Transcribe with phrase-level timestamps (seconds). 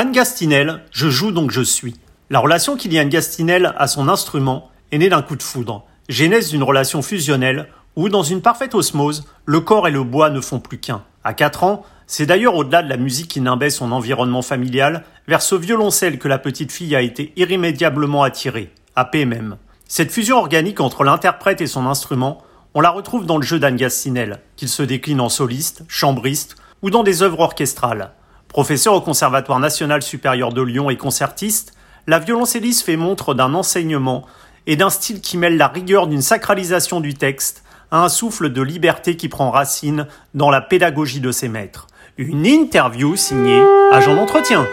[0.00, 1.94] Anne Gastinel, je joue donc je suis.
[2.30, 5.42] La relation qu'il y a Anne Gastinel à son instrument est née d'un coup de
[5.42, 10.30] foudre, genèse d'une relation fusionnelle où, dans une parfaite osmose, le corps et le bois
[10.30, 11.04] ne font plus qu'un.
[11.22, 15.42] À 4 ans, c'est d'ailleurs au-delà de la musique qui nimbait son environnement familial, vers
[15.42, 19.58] ce violoncelle que la petite fille a été irrémédiablement attirée, à même.
[19.86, 22.42] Cette fusion organique entre l'interprète et son instrument,
[22.72, 26.88] on la retrouve dans le jeu d'Anne Gastinel, qu'il se décline en soliste, chambriste ou
[26.88, 28.12] dans des œuvres orchestrales.
[28.50, 31.72] Professeur au Conservatoire national supérieur de Lyon et concertiste,
[32.08, 34.26] la violoncelliste fait montre d'un enseignement
[34.66, 37.62] et d'un style qui mêle la rigueur d'une sacralisation du texte
[37.92, 41.86] à un souffle de liberté qui prend racine dans la pédagogie de ses maîtres.
[42.18, 43.62] Une interview signée
[43.92, 44.66] Agent d'entretien.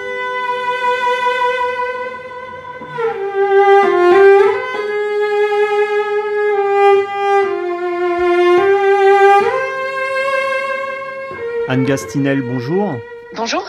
[11.70, 12.96] Anne Gastinel, bonjour.
[13.36, 13.64] Bonjour.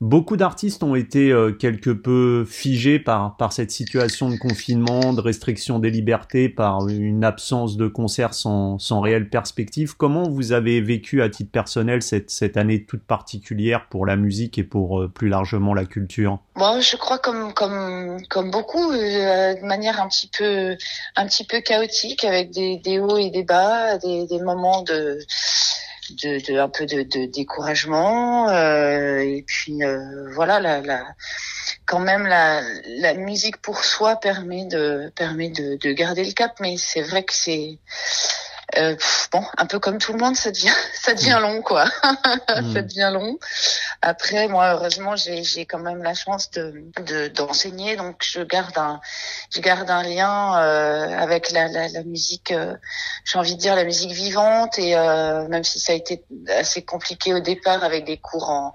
[0.00, 5.20] Beaucoup d'artistes ont été euh, quelque peu figés par, par cette situation de confinement, de
[5.20, 9.96] restriction des libertés, par une absence de concerts sans, sans réelle perspective.
[9.96, 14.58] Comment vous avez vécu à titre personnel cette, cette année toute particulière pour la musique
[14.58, 16.40] et pour euh, plus largement la culture?
[16.56, 20.76] Moi, je crois comme, comme, comme beaucoup, euh, de manière un petit peu,
[21.16, 25.18] un petit peu chaotique, avec des, des hauts et des bas, des, des moments de
[26.10, 31.04] de, de, un peu de, de découragement euh, et puis euh, voilà la, la
[31.86, 32.62] quand même la,
[33.00, 37.24] la musique pour soi permet de permet de, de garder le cap mais c'est vrai
[37.24, 37.78] que c'est
[38.76, 38.96] euh,
[39.30, 41.86] bon, un peu comme tout le monde, ça devient, ça devient long, quoi.
[42.48, 42.72] ça hmm.
[42.72, 43.38] devient long.
[44.06, 49.00] Après, moi, heureusement, j'ai, quand même la chance de, de, d'enseigner, donc je garde un,
[49.48, 52.52] je garde un lien euh, avec la, la, la musique.
[52.52, 52.76] Euh,
[53.24, 56.82] j'ai envie de dire la musique vivante, et euh, même si ça a été assez
[56.84, 58.74] compliqué au départ avec des cours en,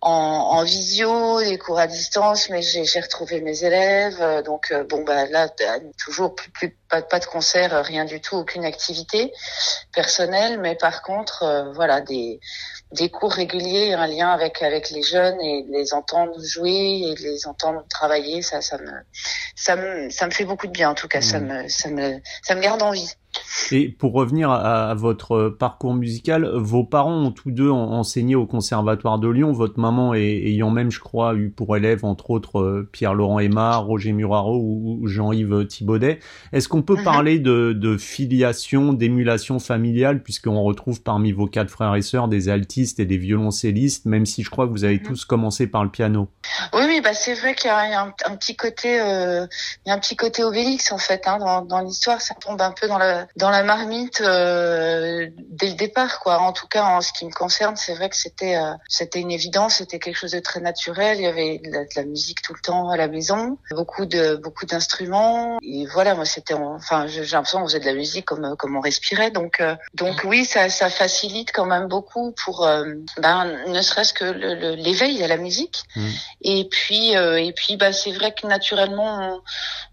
[0.00, 5.26] en, en visio, des cours à distance, mais j'ai, retrouvé mes élèves, donc bon, bah
[5.26, 5.48] là,
[5.98, 9.32] toujours plus, plus pas, pas de concert, rien du tout, aucune activité
[9.92, 12.38] personnel, mais par contre, euh, voilà, des,
[12.92, 17.46] des cours réguliers, un lien avec avec les jeunes et les entendre jouer et les
[17.46, 18.90] entendre travailler, ça, ça me,
[19.56, 20.90] ça me, ça me fait beaucoup de bien.
[20.90, 21.46] En tout cas, ça mmh.
[21.46, 23.12] me, ça me, ça me garde en vie.
[23.70, 29.18] Et pour revenir à, votre parcours musical, vos parents ont tous deux enseigné au Conservatoire
[29.18, 33.38] de Lyon, votre maman ayant même, je crois, eu pour élève, entre autres, euh, Pierre-Laurent
[33.38, 36.18] Aymar, Roger Muraro ou Jean-Yves Thibaudet.
[36.52, 37.04] Est-ce qu'on peut mhm.
[37.04, 43.00] parler de, filiation, d'émulation familiale, puisqu'on retrouve parmi vos quatre frères et sœurs des altistes
[43.00, 45.06] et des violoncellistes, même si je crois que vous avez mhm.
[45.06, 46.28] tous commencé par le piano?
[46.74, 49.46] Oui, oui bah c'est vrai qu'il y a un, petit côté, euh,
[49.84, 52.60] il y a un petit côté Obélix, en fait, hein, dans, dans l'histoire, ça tombe
[52.60, 56.40] un peu dans la dans la marmite euh, dès le départ quoi.
[56.40, 59.30] En tout cas en ce qui me concerne, c'est vrai que c'était euh, c'était une
[59.30, 61.18] évidence, c'était quelque chose de très naturel.
[61.18, 64.66] Il y avait de la, musique tout le temps à la maison, beaucoup de beaucoup
[64.66, 68.76] d'instruments et voilà moi c'était enfin j'ai l'impression qu'on faisait de la musique comme comme
[68.76, 72.68] on respirait donc euh, donc oui ça ça facilite quand même beaucoup pour
[73.18, 74.24] ben ne serait-ce que
[74.74, 76.08] l'éveil à la musique mmh.
[76.42, 79.40] et puis et puis bah c'est vrai que naturellement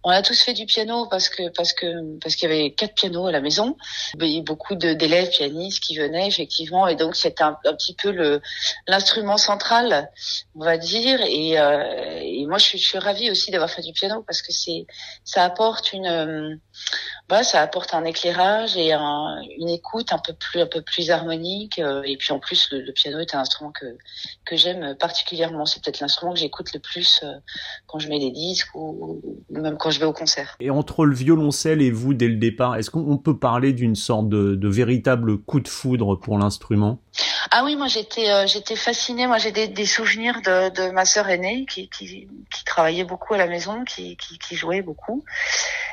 [0.04, 2.72] on, on, a tous fait du piano parce que parce que parce qu'il y avait
[2.72, 3.78] quatre pianos à la maison.
[4.20, 8.40] Il y a beaucoup d'élèves pianistes qui venaient effectivement, et donc c'était un, petit peu
[8.88, 10.10] l'instrument central,
[10.56, 11.20] on va dire.
[11.22, 14.52] Et, euh, moi, je suis, ravie aussi d'avoir fait du piano parce que
[15.24, 16.56] ça apporte une euh,
[17.28, 21.12] bah, ça apporte un éclairage et un, une écoute un peu plus un peu plus
[21.12, 23.86] harmonique euh, et puis en plus le, piano est un instrument que
[24.46, 27.34] que j'aime particulièrement c'est peut-être l'instrument que j'écoute le plus euh,
[27.86, 31.16] quand je mets des disques ou, même quand je vais au concert et entre le
[31.16, 35.60] violoncelle et vous dès le départ est-ce qu'on peut parler d'une sorte de, véritable coup
[35.60, 37.00] de foudre pour l'instrument?
[37.52, 39.28] Ah oui, moi j'étais euh, j'étais fascinée.
[39.28, 41.90] Moi j'ai des, souvenirs de, ma sœur aînée qui,
[42.66, 44.18] travaillait beaucoup à la maison, qui,
[44.52, 45.24] jouait beaucoup.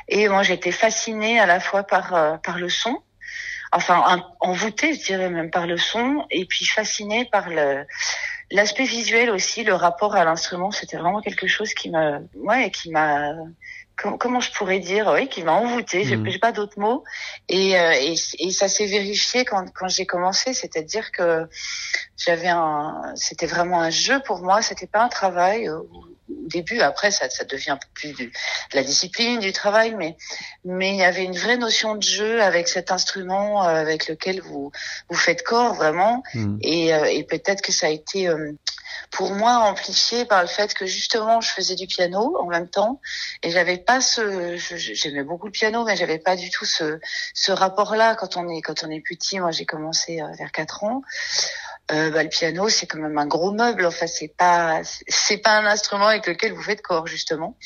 [0.07, 2.97] Et moi j'étais fascinée à la fois par euh, le son,
[3.71, 7.47] enfin envoûtée, je dirais même par le son, et puis fascinée par
[8.51, 10.71] l'aspect visuel aussi, le rapport à l'instrument.
[10.71, 11.91] C'était vraiment quelque chose qui
[12.35, 13.33] ouais qui m'a
[13.97, 16.03] comment je pourrais dire, oui, qui m'a envoûté.
[16.03, 16.39] J'ai mmh.
[16.39, 17.03] pas d'autres mots.
[17.49, 21.47] Et, euh, et, et, ça s'est vérifié quand, quand j'ai commencé, c'est-à-dire que
[22.15, 24.61] j'avais un, c'était vraiment un jeu pour moi.
[24.61, 25.69] C'était pas un travail.
[25.69, 25.87] Au
[26.29, 28.29] début, après, ça, ça devient un peu plus de,
[28.73, 30.17] la discipline, du travail, mais
[30.65, 34.41] mais il y avait une vraie notion de jeu avec cet instrument euh, avec lequel
[34.41, 34.71] vous
[35.09, 36.23] vous faites corps vraiment.
[36.33, 36.57] Mmh.
[36.61, 38.29] Et, euh, et peut-être que ça a été
[39.11, 42.99] pour moi amplifié par le fait que justement je faisais du piano en même temps
[43.43, 46.99] et j'avais pas ce j'aimais beaucoup le piano mais j'avais pas du tout ce
[47.33, 50.51] ce rapport là quand on est quand on est petit moi j'ai commencé euh, vers
[50.51, 51.01] 4 ans
[51.91, 53.85] euh, bah, le piano c'est quand même un gros meuble.
[53.85, 57.57] Enfin c'est pas c'est pas un instrument avec lequel vous faites corps justement.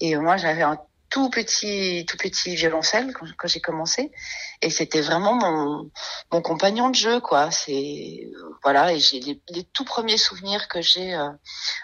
[0.00, 0.78] Et moi j'avais un
[1.10, 4.12] tout petit tout petit violoncelle quand, quand j'ai commencé
[4.60, 5.90] et c'était vraiment mon
[6.32, 8.28] mon compagnon de jeu quoi c'est
[8.62, 11.30] voilà et j'ai les, les, tout premiers souvenirs que j'ai euh,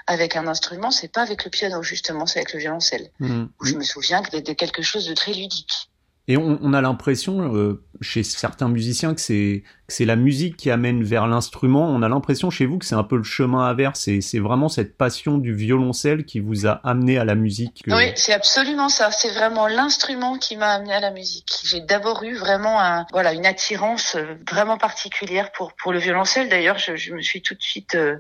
[0.07, 3.45] avec un instrument c'est pas avec le piano justement c'est avec le violoncelle mmh.
[3.61, 5.91] où je me souviens que c'était quelque chose de très ludique
[6.27, 10.71] et on, on a l'impression euh, chez certains musiciens que c'est c'est la musique qui
[10.71, 11.87] amène vers l'instrument.
[11.91, 14.09] On a l'impression chez vous que c'est un peu le chemin inverse.
[14.21, 17.85] C'est vraiment cette passion du violoncelle qui vous a amené à la musique.
[17.89, 19.11] Oui, c'est absolument ça.
[19.11, 21.53] C'est vraiment l'instrument qui m'a amené à la musique.
[21.65, 26.49] J'ai d'abord eu vraiment un, voilà une attirance euh, vraiment particulière pour pour le violoncelle.
[26.49, 28.17] D'ailleurs, je, je, me suis tout de suite euh,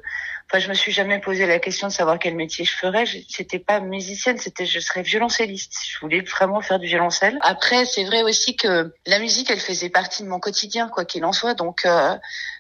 [0.51, 3.05] Enfin, je me suis jamais posé la question de savoir quel métier je ferais.
[3.29, 5.75] C'était pas musicienne, c'était je serais violoncelliste.
[5.89, 7.39] Je voulais vraiment faire du violoncelle.
[7.41, 11.25] Après, c'est vrai aussi que la musique, elle faisait partie de mon quotidien, quoi qu'il
[11.25, 11.55] en soit.
[11.55, 12.17] Donc, euh,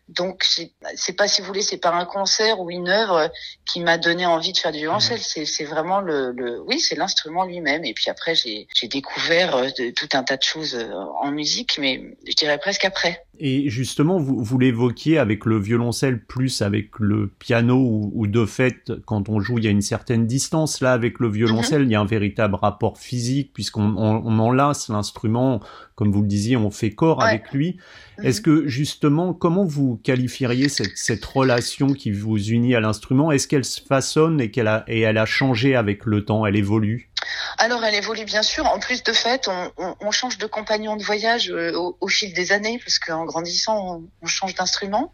[0.08, 3.30] donc c'est pas si vous voulez, c'est pas un concert ou une œuvre
[3.64, 5.18] qui m'a donné envie de faire du violoncelle.
[5.18, 5.46] Mmh.
[5.46, 7.84] C'est vraiment le, le oui, c'est l'instrument lui-même.
[7.84, 10.92] Et puis après, j'ai découvert euh, de, tout un tas de choses euh,
[11.22, 13.24] en musique, mais je dirais presque après.
[13.38, 18.44] Et justement, vous, vous l'évoquiez avec le violoncelle plus avec le piano ou, ou, de
[18.44, 20.80] fait, quand on joue, il y a une certaine distance.
[20.80, 21.86] Là, avec le violoncelle, mmh.
[21.86, 25.60] il y a un véritable rapport physique puisqu'on on, on enlace l'instrument
[25.94, 27.78] comme vous le disiez, on fait corps avec lui.
[28.22, 33.32] Est-ce que justement, comment vous qualifieriez cette, cette relation qui vous unit à l'instrument?
[33.32, 36.46] Est-ce qu'elle se façonne et qu'elle a et elle a changé avec le temps?
[36.46, 37.10] Elle évolue?
[37.58, 38.66] Alors elle évolue bien sûr.
[38.66, 42.08] En plus de fait, on, on, on change de compagnon de voyage euh, au, au,
[42.08, 45.12] fil des années parce qu'en grandissant, on, on change d'instrument.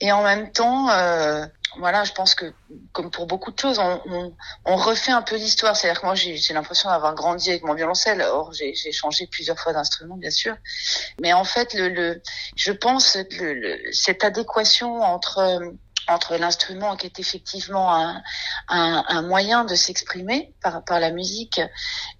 [0.00, 1.46] Et en même temps, euh,
[1.78, 2.52] voilà, je pense que
[2.92, 5.76] comme pour beaucoup de choses, on, on, on refait un peu l'histoire.
[5.76, 8.22] C'est-à-dire que moi, j'ai l'impression d'avoir grandi avec mon violoncelle.
[8.22, 10.56] Or, j'ai changé plusieurs fois d'instrument, bien sûr.
[11.20, 12.22] Mais en fait, le, le
[12.56, 15.60] je pense le, le, cette adéquation entre
[16.08, 18.22] entre l'instrument qui est effectivement un,
[18.68, 21.60] un, un moyen de s'exprimer par, par la musique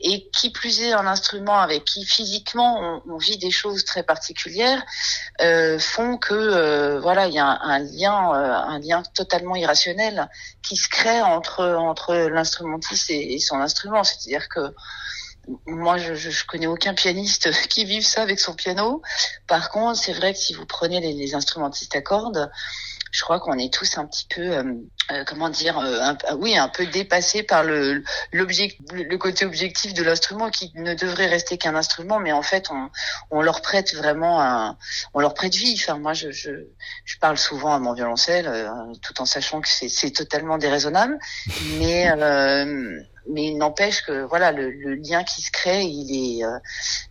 [0.00, 4.02] et qui plus est un instrument avec qui physiquement on, on vit des choses très
[4.02, 4.82] particulières
[5.40, 9.56] euh, font que euh, voilà il y a un, un lien euh, un lien totalement
[9.56, 10.28] irrationnel
[10.62, 14.75] qui se crée entre entre l'instrumentiste et, et, son instrument c'est-à-dire que
[15.66, 19.02] moi, je, je, connais aucun pianiste qui vive ça avec son piano.
[19.46, 22.50] Par contre, c'est vrai que si vous prenez les, les instrumentistes à cordes,
[23.14, 24.64] je crois qu'on est tous un petit peu, euh,
[25.12, 28.02] euh comment dire, euh, un, oui, un peu dépassés par le
[28.32, 32.90] le côté objectif de l'instrument qui ne devrait rester qu'un instrument, mais en fait, on,
[33.31, 34.76] on leur prête vraiment un,
[35.14, 35.78] on leur prête vie.
[35.81, 36.50] Enfin, moi, je, je,
[37.05, 38.69] je parle souvent à mon violoncelle, euh,
[39.00, 41.17] tout en sachant que c'est totalement déraisonnable,
[41.78, 42.10] mais
[43.29, 46.59] mais il n'empêche que voilà le, le, lien qui se crée il est euh,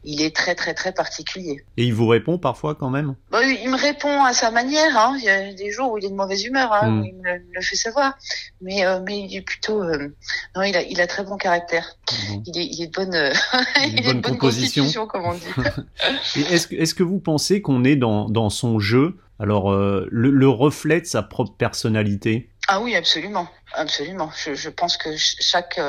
[0.03, 1.63] il est très très très particulier.
[1.77, 3.15] Et il vous répond parfois quand même?
[3.31, 5.15] Bon, il me répond à sa manière hein.
[5.17, 7.05] il y a des jours où il est de mauvaise humeur hein, mm.
[7.05, 8.17] il me le, fait savoir.
[8.61, 10.13] Mais euh, mais il est plutôt euh,
[10.55, 11.97] non il a il a très bon caractère.
[12.11, 12.43] Mm.
[12.45, 13.13] il est il est de bonne
[13.87, 15.43] il, est bonne, bonne constitution comme on dit.
[16.51, 19.17] Est-ce que est-ce que vous pensez qu'on est dans dans son jeu?
[19.39, 22.49] Alors le, le reflet de sa propre personnalité?
[22.69, 24.29] Ah oui, absolument, absolument.
[24.35, 25.79] Je, je pense que chaque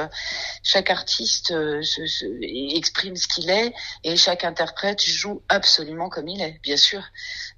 [0.62, 2.24] chaque artiste euh, se, se,
[2.76, 3.72] exprime ce qu'il est
[4.02, 7.02] et chaque interprète joue absolument comme il est, bien sûr.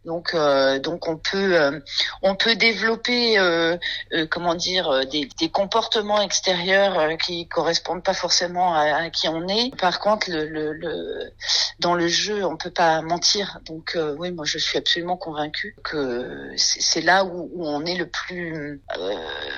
[0.04, 1.80] Donc euh, donc on peut euh,
[2.22, 3.76] on peut développer euh,
[4.12, 9.74] euh comment dire des, des, comportements extérieurs qui correspondent pas forcément à, qui on est.
[9.76, 11.32] Par contre, le, le, le,
[11.80, 13.60] dans le jeu, on peut pas mentir.
[13.64, 18.08] Donc oui, moi je suis absolument convaincue que c'est là où, où, on est le
[18.08, 19.14] plus euh,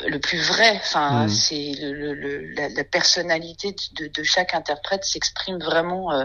[0.07, 0.58] le plus vrai.
[0.61, 1.29] Enfin, mmh.
[1.29, 6.25] c'est le, le, la, la, personnalité de, de, chaque interprète s'exprime vraiment, euh,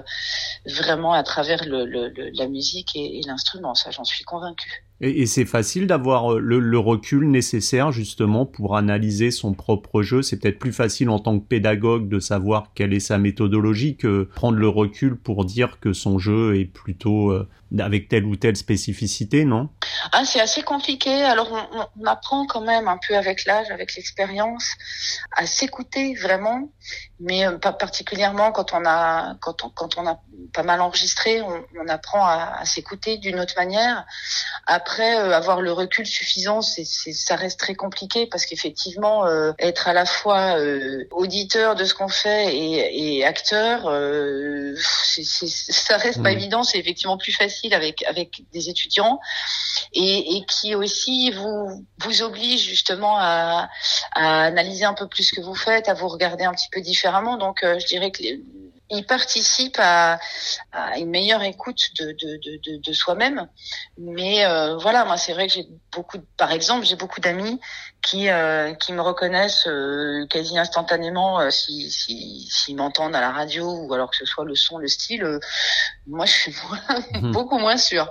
[0.66, 3.76] vraiment à travers le, la musique et, et l'instrument.
[3.76, 4.86] Ça, j'en suis convaincue.
[5.06, 10.22] Et, c'est facile d'avoir euh, le, recul nécessaire justement pour analyser son propre jeu.
[10.22, 14.30] C'est peut-être plus facile en tant que pédagogue de savoir quelle est sa méthodologie que
[14.36, 18.56] prendre le recul pour dire que son jeu est plutôt euh, avec telle ou telle
[18.56, 19.68] spécificité, non?
[20.14, 21.12] Ah, C'est assez compliqué.
[21.24, 24.66] Alors on, apprend quand même un peu avec l'âge, avec l'expérience,
[25.36, 26.70] à s'écouter vraiment,
[27.20, 30.20] mais euh, pas particulièrement quand on a quand on, a
[30.54, 34.06] pas mal enregistré, on, on apprend à, à s'écouter d'une autre manière.
[34.66, 39.88] Après, euh, avoir le recul suffisant, c'est, ça reste très compliqué parce qu'effectivement, euh, être
[39.88, 45.98] à la fois euh, auditeur de ce qu'on fait et, et acteur, euh, c'est, ça
[45.98, 46.24] reste mmh.
[46.24, 46.64] pas évident.
[46.64, 49.20] C'est effectivement plus facile avec avec des étudiants
[49.94, 53.70] et, et qui aussi vous vous oblige justement à,
[54.14, 56.82] à, analyser un peu plus ce que vous faites, à vous regarder un petit peu
[56.82, 57.38] différemment.
[57.38, 58.42] Donc, je dirais que les,
[58.94, 60.20] il participe à,
[60.98, 63.48] une meilleure écoute de, soi-même.
[63.98, 67.60] Mais euh, voilà, moi c'est vrai que j'ai beaucoup, par exemple, j'ai beaucoup d'amis
[68.02, 73.72] qui euh, qui me reconnaissent euh, quasi instantanément si s'ils si, m'entendent à la radio
[73.72, 75.40] ou alors que ce soit le son, le style.
[76.06, 76.54] Moi, je suis
[77.22, 77.32] mhm.
[77.34, 78.08] beaucoup moins sûre.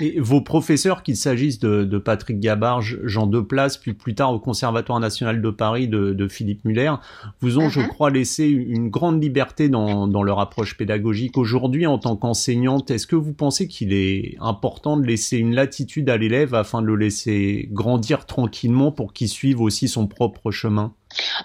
[0.00, 4.38] Et vos professeurs, qu'il s'agisse de, de, Patrick Gabarge, Jean Deplace, puis plus tard au
[4.38, 6.92] Conservatoire national de Paris de, de Philippe Muller,
[7.40, 7.88] vous ont, je mhm.
[7.88, 11.36] crois, laissé une grande liberté dans, dans leur approche pédagogique.
[11.36, 16.08] Aujourd'hui, en tant qu'enseignante, est-ce que vous pensez qu'il est important de laisser une latitude
[16.08, 20.94] à l'élève afin de le laisser grandir tranquillement pour qu'il suive aussi son propre chemin?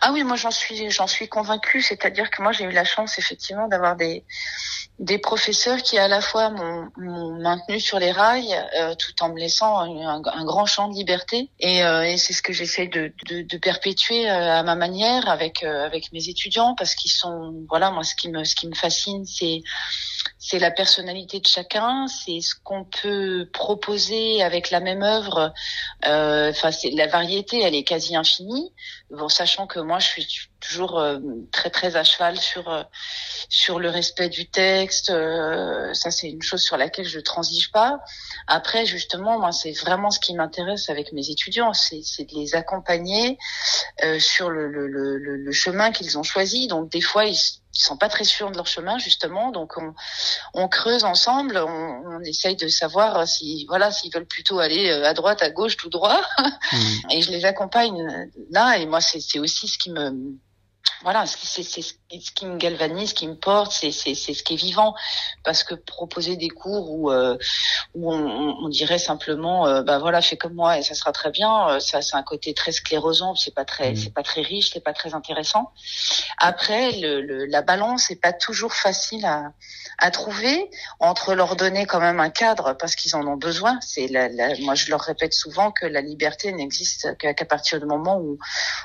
[0.02, 1.82] Ah oui, moi j'en suis, j'en suis convaincue.
[1.82, 4.24] C'est-à-dire que moi j'ai eu la chance effectivement d'avoir des
[5.00, 6.50] des professeurs qui à la fois
[6.98, 11.50] m'ont maintenu sur les rails euh, tout en me laissant un, grand champ de liberté.
[11.60, 15.30] Et, euh, et c'est ce que j'essaie de, de, de, perpétuer euh, à ma manière
[15.30, 18.76] avec avec mes étudiants parce qu'ils sont voilà moi ce qui me ce qui me
[18.76, 19.62] fascine c'est
[20.40, 25.54] c'est la personnalité de chacun, c'est ce qu'on peut proposer avec la même œuvre.
[26.04, 28.74] Enfin, c'est la variété, elle est quasi infinie.
[29.12, 30.28] Bon, sachant que moi, je suis
[30.60, 31.04] toujours
[31.52, 32.86] très très à cheval sur
[33.50, 35.10] sur le respect du texte.
[35.10, 38.00] Euh, ça, c'est une chose sur laquelle je transige pas.
[38.48, 43.38] Après, justement, moi, c'est vraiment ce qui m'intéresse avec mes étudiants, c'est, de les accompagner
[44.04, 46.68] euh, sur le, le, le, le chemin qu'ils ont choisi.
[46.68, 47.38] Donc, des fois, ils
[47.76, 49.52] ils sont pas très sûrs de leur chemin justement.
[49.52, 49.94] Donc on,
[50.54, 51.58] on creuse ensemble.
[51.58, 55.50] On, on, essaye de savoir si voilà s'ils veulent plutôt aller euh, à droite à
[55.50, 56.22] gauche tout droit.
[56.72, 56.78] Mmh.
[57.12, 58.78] et je les accompagne là.
[58.78, 60.38] Et moi c'est, c'est aussi ce qui me
[61.04, 64.96] voilà, c'est ce qui me galvanise, ce qui me porte, c'est ce qui est vivant.
[65.44, 67.38] Parce que proposer des cours où, euh,
[67.96, 71.32] où on, on, dirait simplement, euh, bah voilà, fais comme moi et ça sera très
[71.32, 73.96] bien, euh, ça c'est un côté très sclérosant, c'est pas très, mmh.
[73.96, 75.72] c'est pas très riche, c'est pas très intéressant.
[76.38, 79.54] Après, le, le, la balance est pas toujours facile à,
[80.00, 80.70] à trouver
[81.00, 83.80] entre leur donner quand même un cadre parce qu'ils en ont besoin.
[83.82, 87.86] C'est la, la, moi je leur répète souvent que la liberté n'existe qu'à partir du
[87.86, 88.38] moment où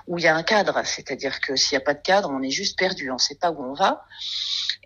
[0.06, 2.50] où il y a un cadre, c'est-à-dire que s'il a pas de cadre, on est
[2.50, 4.04] juste perdu, on ne sait pas où on va.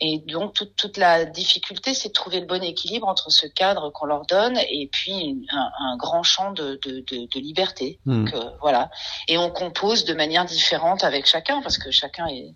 [0.00, 3.90] Et donc toute, toute la difficulté, c'est de trouver le bon équilibre entre ce cadre
[3.90, 7.99] qu'on leur donne et puis un, un grand champ de, de, de, de liberté.
[8.05, 8.25] Hmm.
[8.25, 8.90] Donc, euh, voilà.
[9.26, 12.55] Et on compose de manière différente avec chacun parce que chacun est,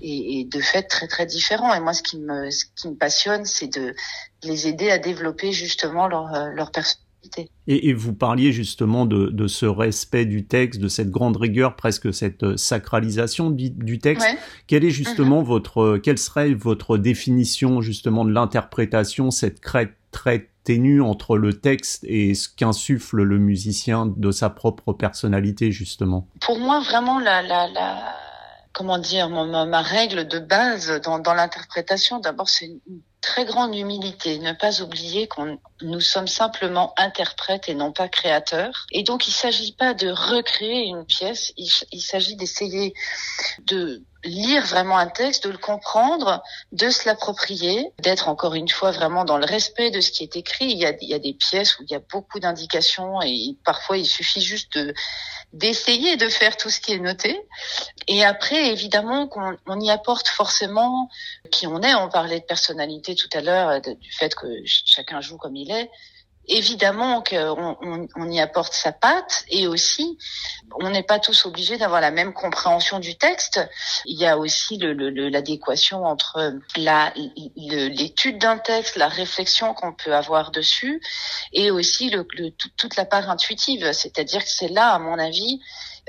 [0.00, 1.74] est, est, de fait très très différent.
[1.74, 3.94] Et moi, ce qui me, ce qui me passionne, c'est de
[4.42, 7.05] les aider à développer justement leur, euh, leur personnalité
[7.66, 11.76] et, et, vous parliez justement de, de, ce respect du texte, de cette grande rigueur,
[11.76, 14.26] presque cette euh, sacralisation du, du texte.
[14.66, 15.46] Quelle est justement mhm.
[15.46, 22.04] votre, quelle serait votre définition justement de l'interprétation, cette crête très ténue entre le texte
[22.08, 26.26] et ce qu'insuffle le musicien de sa propre personnalité justement?
[26.40, 28.25] Pour moi, vraiment la, la, la
[28.76, 34.52] comment dire, ma, règle de base dans, l'interprétation, d'abord, c'est une très grande humilité, ne
[34.52, 38.86] pas oublier qu'on nous sommes simplement interprètes et non pas créateurs.
[38.92, 42.92] Et donc il ne s'agit pas de recréer une pièce, il, s'agit d'essayer
[43.64, 46.42] de lire vraiment un texte, de le comprendre,
[46.72, 50.36] de se l'approprier, d'être encore une fois vraiment dans le respect de ce qui est
[50.36, 50.66] écrit.
[50.66, 54.42] Il y a des pièces où il y a beaucoup d'indications et parfois il suffit
[54.42, 54.94] juste de
[55.52, 57.40] d'essayer de faire tout ce qui est noté.
[58.08, 61.08] Et après, évidemment, qu'on on y apporte forcément
[61.50, 61.94] qui on est.
[61.94, 65.90] On parlait de personnalité tout à l'heure, du fait que chacun joue comme il est
[66.48, 70.18] évidemment qu'on on, on, y apporte sa patte et aussi
[70.80, 73.60] on n'est pas tous obligés d'avoir la même compréhension du texte.
[74.04, 80.14] Il y a aussi l'adéquation le, le, entre l'étude d'un texte, la réflexion qu'on peut
[80.14, 81.00] avoir dessus
[81.52, 82.26] et aussi le,
[82.76, 83.92] toute la part intuitive.
[83.92, 85.60] C'est-à-dire que c'est là, à mon avis,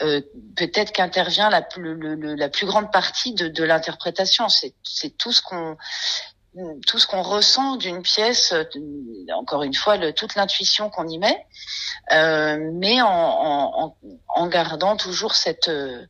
[0.01, 0.21] euh,
[0.55, 4.47] peut-être qu'intervient la, la plus grande partie de, de l'interprétation.
[4.49, 5.77] C'est tout ce qu'on
[6.85, 8.63] tout ce qu'on ressent d'une pièce, euh,
[9.35, 11.45] encore une fois, toute l'intuition qu'on y met,
[12.11, 13.95] euh, mais en,
[14.47, 16.05] gardant toujours cette euh,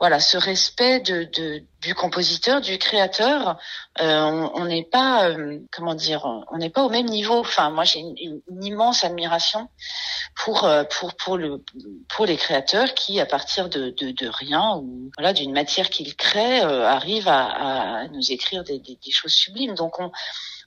[0.00, 3.58] voilà ce respect de, de, du compositeur, du créateur.
[4.00, 7.38] Euh, on n'est pas euh, comment dire, on n'est pas au même niveau.
[7.38, 9.68] Enfin, moi j'ai une, une, immense admiration
[10.36, 11.64] pour euh, pour pour le
[12.08, 16.14] pour les créateurs qui, à partir de, de, de rien ou voilà d'une matière qu'ils
[16.14, 19.74] créent, arrivent à, à, nous écrire des, des, des, choses sublimes.
[19.74, 20.12] Donc on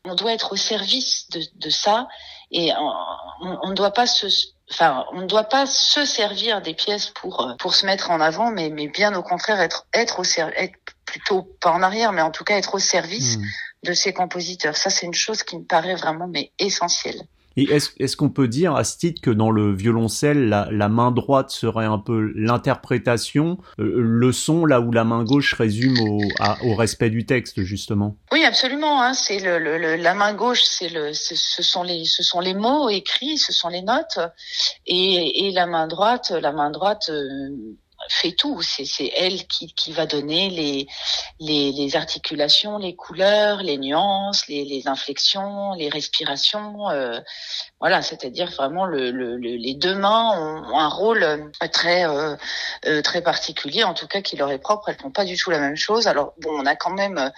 [0.04, 2.08] on doit être au service de, de ça
[2.52, 2.72] et
[3.42, 4.28] on ne doit pas se
[4.70, 8.20] enfin, on ne doit pas se servir des pièces pour euh, pour se mettre en
[8.20, 12.22] avant, mais mais bien au contraire être être au être plutôt pas en arrière, mais
[12.22, 13.46] en tout cas être au service hmm.
[13.84, 14.78] de ces compositeurs.
[14.78, 17.22] Ça, c'est une chose qui me paraît vraiment mais essentielle.
[17.58, 21.50] Et est-ce qu'on peut dire à ce titre que dans le violoncelle, la, main droite
[21.50, 26.22] serait un peu l'interprétation, euh, le son, là où la main gauche résume au,
[26.64, 28.16] au respect du texte, justement?
[28.32, 29.02] Oui, absolument.
[29.02, 32.54] Hein, c'est le, le, la main gauche, c'est le, ce sont les, ce sont les
[32.54, 34.20] mots écrits, ce sont les notes,
[34.88, 37.10] et, et la main droite, la main droite.
[37.10, 37.50] Euh,
[38.10, 38.62] fait tout.
[38.62, 40.88] C'est elle qui, qui va donner les,
[41.40, 46.90] les, les, articulations, les couleurs, les nuances, les, les inflexions, les respirations.
[46.90, 47.20] Euh,
[47.80, 51.38] voilà, c'est-à-dire vraiment le, le, les deux mains ont, un rôle euh,
[51.72, 52.36] très euh,
[52.86, 54.90] euh, très particulier, en tout cas qui leur est propre.
[54.90, 56.08] Elles font pas du tout la même chose.
[56.08, 57.32] Alors bon, on a quand même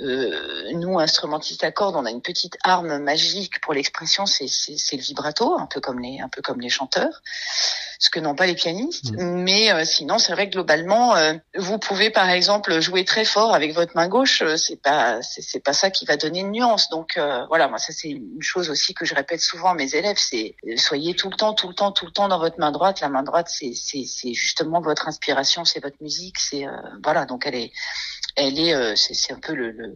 [0.00, 5.02] euh, nous instrumentistes à cordes, on a une petite arme magique pour l'expression, c'est le
[5.02, 7.22] vibrato, un peu comme les un peu comme les chanteurs
[8.00, 9.12] ce que n'ont pas les pianistes.
[9.12, 9.42] Mmh.
[9.42, 13.54] Mais euh, sinon, c'est vrai que globalement, euh, vous pouvez par exemple jouer très fort
[13.54, 14.40] avec votre main gauche.
[14.40, 16.88] Euh, c'est pas c'est pas ça qui va donner une nuance.
[16.88, 20.16] Donc voilà, moi ça c'est une chose aussi que je répète souvent à mes élèves,
[20.16, 23.00] c'est soyez tout le temps, tout le temps, tout le temps dans votre main droite.
[23.00, 26.64] La main droite, c'est c'est justement votre inspiration, c'est votre musique, c'est
[27.04, 27.26] voilà.
[27.26, 27.72] Donc elle est
[28.40, 29.94] elle est, euh, c'est un peu le, le,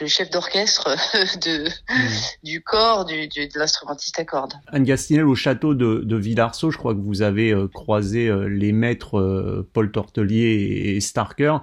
[0.00, 0.96] le chef d'orchestre
[1.42, 2.08] de mmh.
[2.44, 4.54] du corps du, du de l'instrumentiste à cordes.
[4.68, 8.48] Anne Gastinel, au château de, de Villarceau, je crois que vous avez euh, croisé euh,
[8.48, 11.58] les maîtres Paul Tortelier et, Starker.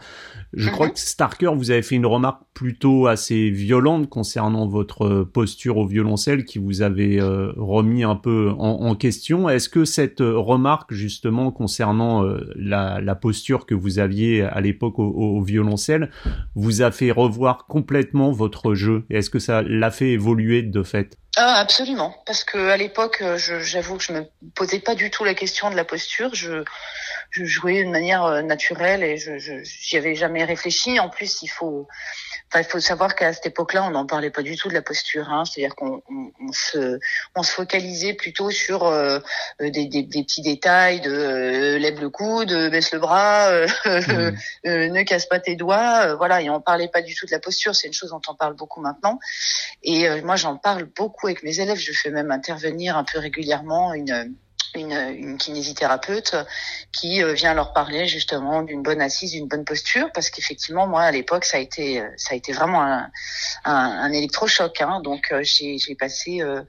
[0.54, 0.94] Je crois mhm.
[0.94, 6.46] que Starker, vous avez fait une remarque plutôt assez violente concernant votre posture au violoncelle
[6.46, 9.50] qui vous avait remis un peu en, en question.
[9.50, 12.24] Est-ce que cette remarque justement concernant
[12.56, 16.12] la, la, posture que vous aviez à l'époque au, au violoncelle
[16.56, 21.18] vous a fait revoir complètement votre jeu Est-ce que ça l'a fait évoluer de fait?
[21.36, 25.34] Ah, absolument, parce que à l'époque, j'avoue que je me posais pas du tout la
[25.34, 26.36] question de la posture.
[26.36, 26.63] Je,
[27.32, 31.00] je jouais de manière euh, naturelle et je, j'y avais jamais réfléchi.
[31.00, 31.88] En plus, il faut,
[32.60, 35.30] il faut savoir qu'à cette époque-là, on n'en parlait pas du tout de la posture.
[35.30, 35.44] Hein.
[35.46, 37.00] C'est-à-dire qu'on on, se,
[37.36, 39.20] on se focalisait plutôt sur euh,
[39.60, 44.36] des, des, des, petits détails de euh, lève le coude, baisse le bras, euh, mmh.
[44.66, 46.16] ne casse pas tes doigts.
[46.16, 47.76] voilà, et on parlait pas du tout de la posture.
[47.76, 49.20] C'est une chose dont on parle beaucoup maintenant.
[49.84, 51.78] Et moi, j'en parle beaucoup avec mes élèves.
[51.78, 54.34] Je fais même intervenir un peu régulièrement une
[54.75, 56.36] une, une, kinésithérapeute
[56.92, 61.01] qui euh, vient leur parler justement d'une bonne assise, d'une bonne posture, parce qu'effectivement moi
[61.01, 63.10] à l'époque ça a été euh, ça a été vraiment un,
[63.65, 64.82] un, un électrochoc.
[64.82, 65.02] Hein.
[65.04, 66.63] Donc euh, j'ai passé euh,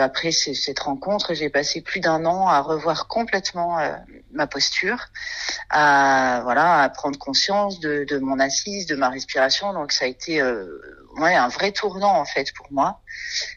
[0.00, 3.78] après cette rencontre, j'ai passé plus d'un an à revoir complètement
[4.32, 5.06] ma posture,
[5.70, 9.72] à voilà à prendre conscience de, de, mon assise, de ma respiration.
[9.72, 10.40] Donc ça a été
[11.18, 13.00] ouais un vrai tournant en fait pour moi.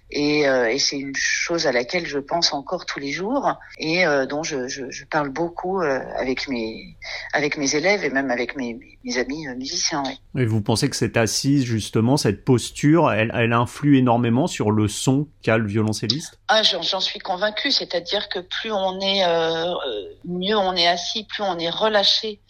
[0.10, 4.06] Et, euh, et c'est une chose à laquelle je pense encore tous les jours et
[4.06, 6.96] euh, dont je, je, je, parle beaucoup euh, avec mes
[7.34, 10.04] avec mes élèves et même avec mes, mes amis musiciens.
[10.38, 14.88] Et vous pensez que cette assise justement, cette posture, elle, elle influe énormément sur le
[14.88, 16.40] son qu'a le violoncelliste?
[16.48, 17.72] Ah, j'en suis convaincue.
[17.72, 19.26] C'est-à-dire que plus on est
[20.24, 22.42] mieux on est assis, plus on est relâché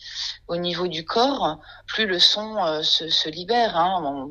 [0.47, 3.75] au niveau du corps, plus le son se, se libère.
[3.75, 4.29] Hein.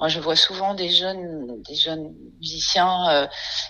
[0.00, 3.26] Moi, je vois souvent des jeunes, des jeunes musiciens euh,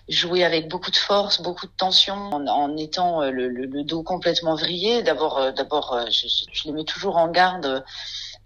[0.08, 5.02] jouer avec beaucoup de force, beaucoup de tension, en, étant euh, le, dos complètement vrillé.
[5.02, 6.26] D'abord, euh, d'abord, je,
[6.64, 7.84] les mets toujours en garde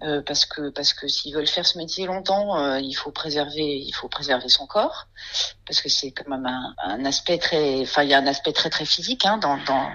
[0.04, 3.62] euh, parce que parce que s'ils veulent faire ce métier longtemps, euh, il faut préserver
[3.62, 5.06] il faut préserver son corps.
[5.66, 8.52] Parce que c'est quand même un, un, aspect très enfin il y a un aspect
[8.52, 9.88] très très physique hein, dans dans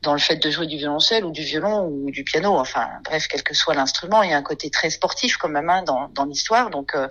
[0.00, 2.58] dans le fait de jouer du violoncelle ou du violon ou du piano.
[2.58, 5.68] Enfin bref quel que soit l'instrument il y a un côté très sportif quand même
[5.68, 6.70] hein, dans dans l'histoire.
[6.70, 7.08] Donc euh,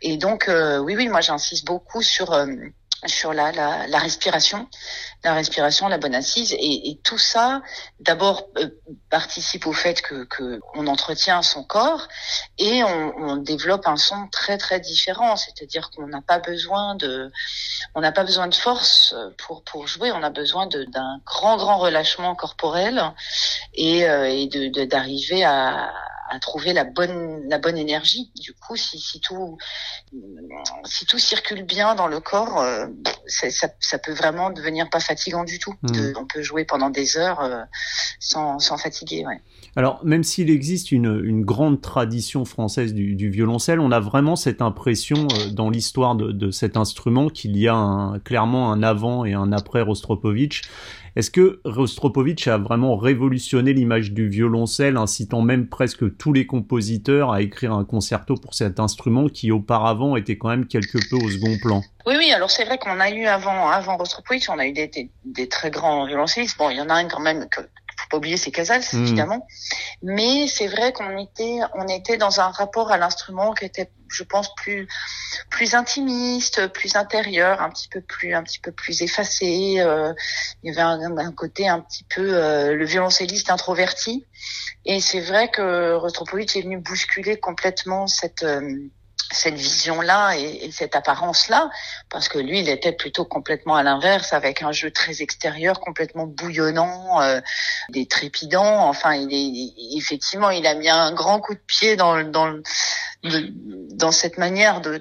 [0.00, 2.32] et donc oui oui moi j'insiste beaucoup sur
[3.06, 4.68] sur la, la, la, respiration,
[5.22, 7.62] la respiration, la bonne assise, et, et tout ça,
[8.00, 8.68] d'abord euh,
[9.10, 12.08] participe au fait que, que, on entretient son corps
[12.58, 15.36] et on, on, développe un son très très différent.
[15.36, 17.30] C'est-à-dire qu'on n'a pas besoin de,
[17.94, 20.12] on n'a pas besoin de force pour pour jouer.
[20.12, 23.12] On a besoin d'un grand grand relâchement corporel
[23.74, 25.92] et, euh, et de d'arriver à
[26.34, 28.30] à trouver la bonne la bonne énergie.
[28.34, 29.56] Du coup, si, si tout
[30.84, 32.86] si tout circule bien dans le corps, euh,
[33.26, 35.74] ça, ça, peut vraiment devenir pas fatigant du tout.
[35.82, 36.12] Hmm.
[36.16, 37.62] on peut jouer pendant des heures euh,
[38.18, 39.24] sans, sans fatiguer.
[39.26, 39.40] Ouais.
[39.76, 44.36] Alors, même s'il existe une, une, grande tradition française du, du, violoncelle, on a vraiment
[44.36, 48.84] cette impression euh, dans l'histoire de, de, cet instrument qu'il y a un, clairement un
[48.84, 50.62] avant et un après Rostropovitch.
[51.16, 57.32] Est-ce que Rostropovitch a vraiment révolutionné l'image du violoncelle, incitant même presque tous les compositeurs
[57.32, 61.28] à écrire un concerto pour cet instrument qui auparavant était quand même quelque peu au
[61.28, 61.82] second plan?
[62.06, 64.86] Oui, oui, alors c'est vrai qu'on a eu avant, avant Rostropovitch, on a eu des,
[64.86, 66.58] des, des très grands violoncellistes.
[66.58, 67.60] Bon, il y en a un quand même que
[67.98, 69.02] faut pas oublier c'est Casals hmm.
[69.02, 69.46] évidemment
[70.02, 74.22] mais c'est vrai qu'on était on était dans un rapport à l'instrument qui était je
[74.22, 74.88] pense plus
[75.50, 79.76] plus intimiste, plus intérieur, un petit peu plus un petit peu plus effacé.
[79.78, 80.12] Euh,
[80.62, 84.26] il y avait un, un, côté un petit peu le violoncelliste introverti.
[84.84, 88.44] Et c'est vrai que Rostropovitch est venu bousculer complètement cette
[89.34, 91.70] cette vision-là et, et, cette apparence-là,
[92.10, 96.26] parce que lui, il était plutôt complètement à l'inverse, avec un jeu très extérieur, complètement
[96.26, 97.40] bouillonnant, euh,
[97.90, 98.88] des trépidants.
[98.88, 102.60] Enfin, il est effectivement, il a mis un grand coup de pied dans dans
[103.24, 105.00] dans cette manière de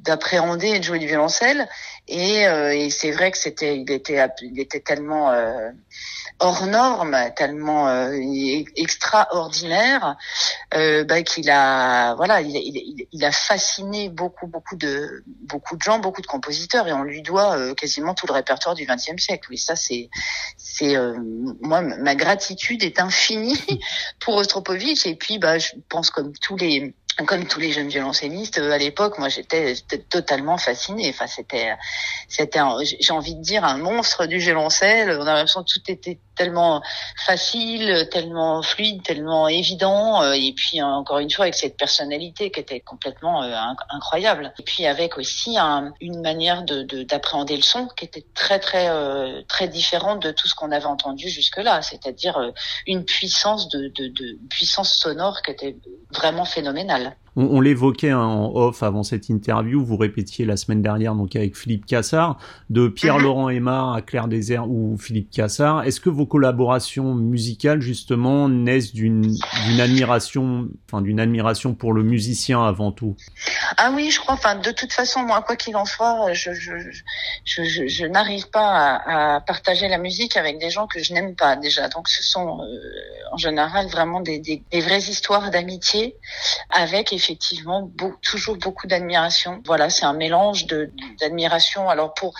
[0.00, 1.68] d'appréhender et de jouer du violoncelle.
[2.08, 5.70] Et, euh, et c'est vrai que c'était, il était, il était tellement euh,
[6.38, 8.12] hors norme, tellement euh,
[8.76, 10.16] extraordinaire,
[10.74, 15.82] euh, bah, qu'il a, voilà, il, il, il, a fasciné beaucoup, beaucoup de, beaucoup de
[15.82, 19.22] gens, beaucoup de compositeurs, et on lui doit euh, quasiment tout le répertoire du XXe
[19.22, 19.48] siècle.
[19.50, 20.10] Oui, ça c'est,
[20.56, 21.16] c'est, euh,
[21.62, 23.58] moi, ma gratitude est infinie
[24.20, 26.94] pour Ostropovitch, et puis, bah, je pense comme tous les
[27.24, 29.74] comme tous les jeunes violoncellistes à l'époque, moi j'étais
[30.10, 31.08] totalement fascinée.
[31.08, 31.74] Enfin, c'était,
[32.28, 32.60] c'était,
[33.00, 35.16] j'ai envie de dire un monstre du violoncelle.
[35.18, 36.82] On a l'impression que tout était tellement
[37.24, 40.22] facile, tellement fluide, tellement évident.
[40.22, 43.56] Euh, et puis encore une fois avec cette personnalité qui était complètement euh,
[43.88, 44.52] incroyable.
[44.58, 48.88] Et puis avec aussi un, une manière de, d'appréhender le son qui était très très
[48.90, 51.80] euh, très différente de tout ce qu'on avait entendu jusque-là.
[51.80, 52.52] C'est-à-dire
[52.86, 55.76] une puissance de, de, de puissance sonore qui était
[56.10, 57.05] vraiment phénoménale.
[57.10, 57.25] trabalha.
[57.36, 61.56] On, l'évoquait hein, en off avant cette interview, vous répétiez la semaine dernière donc avec
[61.56, 62.38] Philippe Cassard,
[62.70, 63.56] de Pierre-Laurent mhm.
[63.56, 65.84] Aymar à Claire Désert ou Philippe Cassard.
[65.84, 69.36] Est-ce que vos collaborations musicales justement naissent d'une
[69.78, 73.16] admiration, enfin d'une admiration pour le musicien avant tout?
[73.76, 74.34] Ah oui, je crois.
[74.34, 76.72] Enfin, de toute façon, moi, quoi qu'il en soit, je, je,
[77.44, 81.34] je, je, n'arrive pas à, à, partager la musique avec des gens que je n'aime
[81.34, 81.88] pas déjà.
[81.88, 82.64] Donc, ce sont euh,
[83.32, 86.16] en général vraiment des, des, des vraies histoires d'amitié
[86.70, 87.90] avec effectivement
[88.22, 89.60] toujours beaucoup d'admiration.
[89.66, 90.66] Voilà, c'est un mélange
[91.20, 91.88] d'admiration.
[91.88, 92.34] Alors pour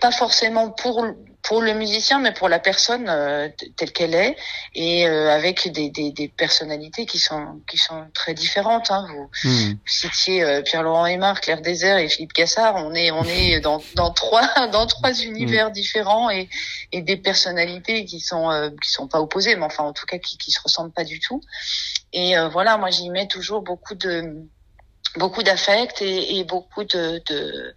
[0.00, 1.04] pas forcément pour
[1.44, 4.34] pour le musicien, mais pour la personne euh, telle qu'elle est,
[4.74, 8.90] et euh, avec des, des, des, personnalités qui sont qui sont très différentes.
[8.90, 9.06] Hein.
[9.10, 9.74] Vous, hmm.
[9.84, 12.76] citiez euh, Pierre-Laurent Aymar, Claire Désert et Philippe Cassard.
[12.76, 15.74] On est on est dans, dans trois dans trois univers hmm.
[15.74, 16.48] différents et,
[16.92, 20.38] et des personnalités qui sont qui sont pas opposées, mais enfin en tout cas qui
[20.38, 21.42] qui se ressemblent pas du tout.
[22.14, 24.46] Et voilà, moi j'y mets toujours beaucoup de
[25.18, 27.74] beaucoup d'affect et, beaucoup de, de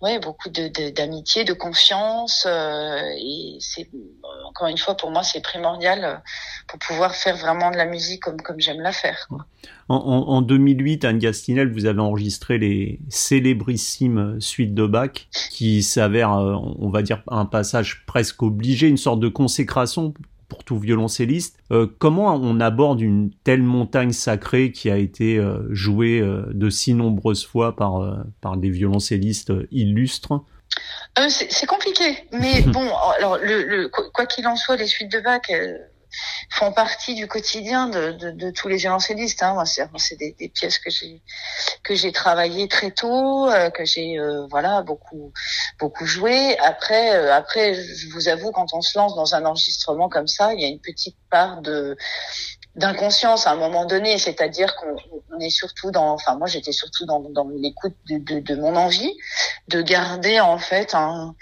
[0.00, 3.88] ouais beaucoup d'amitié de, confiance euh, et c'est
[4.46, 6.14] encore une fois pour moi c'est primordial euh,
[6.66, 9.28] pour pouvoir faire vraiment de la musique comme comme j'aime la faire
[9.88, 16.34] En, en, 2008 Anne Gastinel vous avez enregistré les célébrissimes suites de Bach qui s'avèrent
[16.34, 20.14] euh, on va dire un passage presque obligé une sorte de consécration
[20.52, 21.56] pour tout violoncelliste.
[21.70, 26.68] Euh, comment on aborde une telle montagne sacrée qui a été euh, jouée euh, de
[26.68, 30.42] si nombreuses fois par, par des violoncellistes illustres?
[31.28, 32.86] C'est compliqué, mais bon,
[33.16, 35.40] alors le, quoi qu'il en soit, les suites de Bach,
[36.50, 39.42] font partie du quotidien de, de, de tous les violoncellistes.
[39.42, 39.62] Hein.
[39.64, 41.22] C'est des, des, pièces que j'ai
[41.82, 45.32] que j'ai travaillées très tôt, euh, que j'ai euh, voilà beaucoup
[45.78, 46.58] beaucoup joué.
[46.58, 50.52] Après euh, après, je vous avoue, quand on se lance dans un enregistrement comme ça,
[50.54, 51.96] il y a une petite part de
[52.74, 57.20] d'inconscience à un moment donné, c'est-à-dire qu'on est surtout dans, enfin moi j'étais surtout dans,
[57.20, 59.14] dans l'écoute de, de, de, mon envie
[59.68, 61.34] de garder en fait un,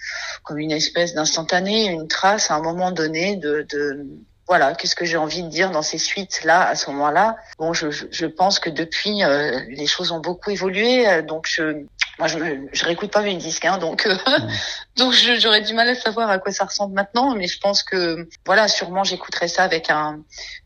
[0.43, 4.07] comme une espèce d'instantané, une trace à un moment donné de, de
[4.51, 7.37] voilà, qu'est-ce que j'ai envie de dire dans ces suites-là, à ce moment-là?
[7.61, 11.85] Bon, je, je, pense que depuis, euh, les choses ont beaucoup évolué, euh, donc je,
[12.21, 12.37] moi, je,
[12.71, 14.15] je réécoute pas mes disques, hein, donc euh,
[14.99, 18.29] donc j'aurais du mal à savoir à quoi ça ressemble maintenant, mais je pense que
[18.45, 20.21] voilà, sûrement j'écouterai ça avec un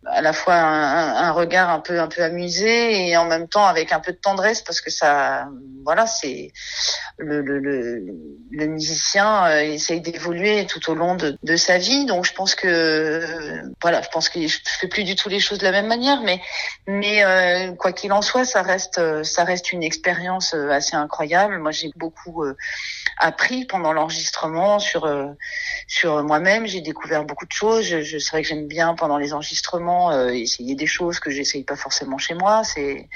[0.05, 3.67] à la fois un, un, regard un peu un peu amusé et en même temps
[3.67, 5.47] avec un peu de tendresse parce que ça,
[5.85, 6.51] voilà, c'est
[7.19, 8.05] le, le, le,
[8.51, 12.57] le, musicien euh, essaye d'évoluer tout au long de, de, sa vie, donc je pense
[12.57, 13.25] que
[13.81, 16.21] voilà, je pense que je fais plus du tout les choses de la même manière,
[16.23, 16.41] mais
[16.89, 21.71] mais euh, quoi qu'il en soit, ça reste ça reste une expérience assez incroyable moi,
[21.71, 22.57] j'ai beaucoup euh,
[23.19, 25.27] appris pendant l'enregistrement sur euh,
[25.87, 26.67] sur moi-même.
[26.67, 27.85] J'ai découvert beaucoup de choses.
[27.85, 31.31] Je, je c'est vrai que j'aime bien pendant les enregistrements euh, essayer des choses que
[31.31, 32.63] j'essaye pas forcément chez moi.
[32.65, 33.09] C'est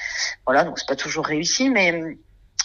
[0.47, 2.01] voilà, donc c'est pas toujours réussi, mais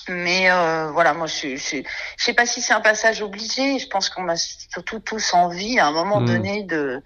[0.09, 0.49] mais
[0.91, 1.77] voilà, moi je, je,
[2.17, 3.79] je sais pas si c'est un passage obligé.
[3.79, 6.25] Je pense qu'on a surtout tous envie à un moment mmh.
[6.25, 7.01] donné de,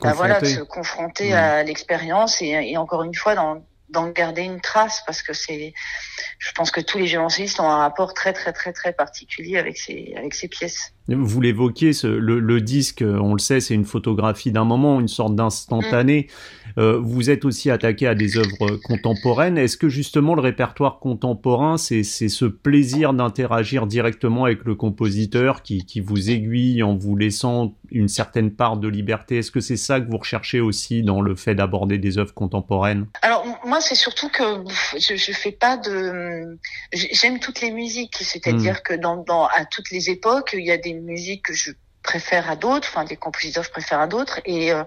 [0.00, 1.34] bah, voilà, de se confronter mmh.
[1.34, 3.62] à l'expérience et, et, encore une fois dans
[3.92, 5.74] d'en garder une trace parce que c'est,
[6.38, 9.76] je pense que tous les violoncellistes ont un rapport très très très très particulier avec
[9.76, 10.94] ces avec ces pièces.
[11.08, 15.34] Vous l'évoquez, le, le, disque, on le sait, c'est une photographie d'un moment, une sorte
[15.34, 16.28] d'instantané.
[16.76, 16.80] Mm.
[16.80, 19.58] Euh, vous êtes aussi attaqué à des œuvres contemporaines.
[19.58, 25.84] Est-ce que justement le répertoire contemporain, c'est ce plaisir d'interagir directement avec le compositeur qui,
[25.84, 30.00] qui vous aiguille en vous laissant une certaine part de liberté Est-ce que c'est ça
[30.00, 33.06] que vous recherchez aussi dans le fait d'aborder des œuvres contemporaines?
[33.22, 34.42] Alors moi, c'est surtout que
[34.98, 36.58] je, je fais pas de.
[36.92, 38.82] J'aime toutes les musiques, c'est-à-dire mm.
[38.84, 42.50] que dans, dans à toutes les époques, il y a des musiques que je préfère
[42.50, 44.82] à d'autres, enfin des compositeurs je préfère à d'autres, et euh,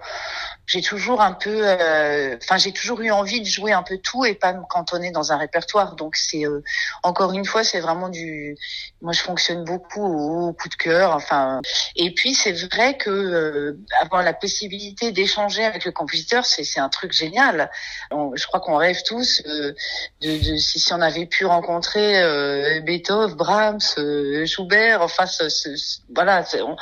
[0.68, 4.26] j'ai toujours un peu, euh, enfin j'ai toujours eu envie de jouer un peu tout
[4.26, 5.96] et pas me cantonner dans un répertoire.
[5.96, 6.64] Donc c'est euh,
[7.04, 8.58] encore une fois c'est vraiment du,
[9.02, 11.12] moi je fonctionne beaucoup au, coup de cœur.
[11.12, 11.62] Enfin
[11.96, 16.80] et puis c'est vrai que euh, avoir la possibilité d'échanger avec le compositeur c'est c'est
[16.80, 17.70] un truc génial.
[18.12, 19.76] je crois qu'on rêve tous de,
[20.22, 25.70] de, si, si on avait pu rencontrer Beethoven, Brahms, Schubert, enfin ce, ce,
[26.14, 26.76] voilà, on,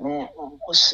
[0.00, 0.28] on,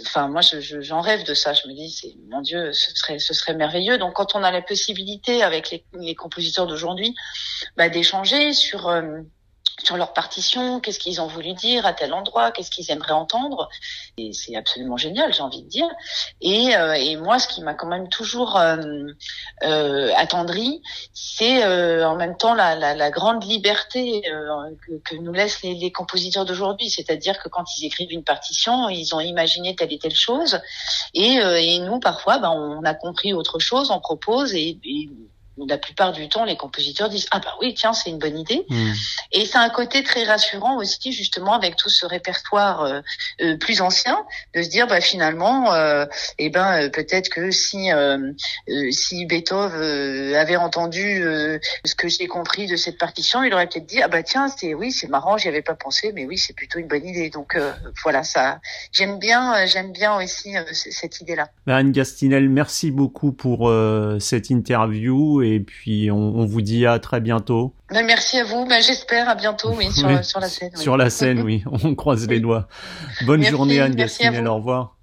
[0.06, 1.52] enfin moi j'en rêve de ça.
[1.52, 3.98] Je me dis mon Dieu, ce serait, merveilleux.
[3.98, 7.14] Donc, quand on a la possibilité avec les, les compositeurs d'aujourd'hui,
[7.76, 9.20] bah, d'échanger sur euh,
[9.82, 13.68] sur leur partition, qu'est-ce qu'ils ont voulu dire à tel endroit, qu'est-ce qu'ils aimeraient entendre.
[14.16, 15.88] Et c'est absolument génial, j'ai envie de dire.
[16.40, 18.76] Et, euh, et moi, ce qui m'a quand même toujours euh,
[19.64, 20.80] euh, attendri,
[21.12, 25.90] c'est euh, en même temps la, la, grande liberté que, que, nous laissent les, les
[25.90, 26.88] compositeurs d'aujourd'hui.
[26.88, 30.60] C'est-à-dire que quand ils écrivent une partition, ils ont imaginé telle et telle chose,
[31.14, 35.08] et, et nous, parfois, ben, on a compris autre chose, on propose, et, et
[35.58, 38.64] la plupart du temps, les compositeurs disent ah bah oui tiens c'est une bonne idée.
[38.68, 38.92] Hmm.
[39.32, 43.00] et c'est un côté très rassurant aussi justement avec tout ce répertoire euh,
[43.40, 46.06] euh, plus ancien de se dire bah finalement euh,
[46.38, 47.90] eh ben peut-être que si
[48.90, 51.22] si Beethoven avait entendu
[51.84, 54.74] ce que j'ai compris de cette partition il aurait peut-être dit ah bah tiens c'est
[54.74, 57.30] oui c'est marrant j'y avais pas pensé mais oui c'est plutôt une bonne idée.
[57.30, 57.56] Donc
[58.02, 58.60] voilà ça
[58.92, 63.72] j'aime bien j'aime bien aussi cette idée là Anne Gastinel merci beaucoup pour
[64.20, 67.74] cette interview et puis on, vous dit à très bientôt.
[67.90, 70.74] Merci à vous, ben, j'espère à bientôt, oui, sur, la scène.
[70.76, 72.68] Sur la scène, oui, on croise les doigts.
[73.26, 74.96] Bonne journée Anne Gastinel, au revoir.